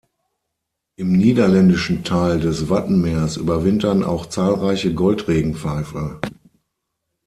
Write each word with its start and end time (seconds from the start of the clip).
Im 0.95 1.11
niederländischen 1.11 2.03
Teil 2.03 2.39
des 2.39 2.71
Wattenmeers 2.71 3.37
überwintern 3.37 4.03
auch 4.03 4.25
zahlreiche 4.25 4.95
Goldregenpfeifer. 4.95 6.19